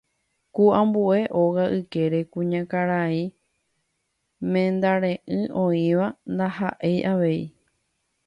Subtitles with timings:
[0.53, 3.21] ku ambue hóga ykére kuñakarai
[4.51, 7.43] mendare'ỹ oĩva ndaha'éi avei